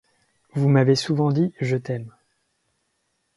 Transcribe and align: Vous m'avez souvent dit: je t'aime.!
Vous 0.53 0.67
m'avez 0.67 0.95
souvent 0.95 1.31
dit: 1.31 1.53
je 1.59 1.77
t'aime.! 1.77 2.11